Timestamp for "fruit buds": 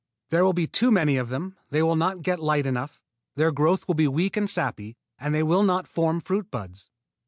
6.19-6.89